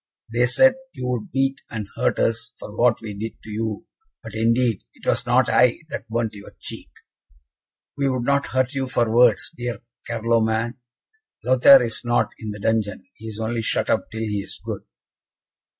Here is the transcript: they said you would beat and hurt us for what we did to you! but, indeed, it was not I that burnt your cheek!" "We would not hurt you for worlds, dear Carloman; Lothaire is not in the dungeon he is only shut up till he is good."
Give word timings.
they 0.33 0.47
said 0.47 0.73
you 0.93 1.05
would 1.05 1.31
beat 1.31 1.61
and 1.69 1.87
hurt 1.95 2.17
us 2.17 2.53
for 2.57 2.75
what 2.75 2.99
we 3.01 3.13
did 3.13 3.33
to 3.43 3.51
you! 3.51 3.85
but, 4.23 4.33
indeed, 4.33 4.81
it 4.95 5.05
was 5.05 5.27
not 5.27 5.47
I 5.47 5.77
that 5.91 6.09
burnt 6.09 6.33
your 6.33 6.55
cheek!" 6.59 6.89
"We 7.95 8.09
would 8.09 8.23
not 8.23 8.47
hurt 8.47 8.73
you 8.73 8.87
for 8.89 9.13
worlds, 9.13 9.51
dear 9.55 9.79
Carloman; 10.09 10.79
Lothaire 11.45 11.83
is 11.83 12.01
not 12.03 12.31
in 12.39 12.49
the 12.49 12.57
dungeon 12.59 13.07
he 13.13 13.27
is 13.27 13.39
only 13.39 13.61
shut 13.61 13.91
up 13.91 14.09
till 14.09 14.21
he 14.23 14.39
is 14.41 14.59
good." 14.65 14.81